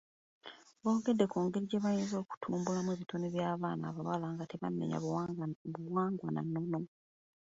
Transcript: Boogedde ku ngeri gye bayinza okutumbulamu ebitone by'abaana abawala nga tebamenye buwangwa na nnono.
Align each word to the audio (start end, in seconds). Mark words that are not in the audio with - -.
Boogedde 0.81 1.25
ku 1.31 1.37
ngeri 1.45 1.65
gye 1.69 1.81
bayinza 1.85 2.15
okutumbulamu 2.19 2.89
ebitone 2.91 3.27
by'abaana 3.33 3.83
abawala 3.87 4.25
nga 4.33 4.45
tebamenye 4.51 4.97
buwangwa 5.93 6.29
na 6.31 6.41
nnono. 6.45 6.79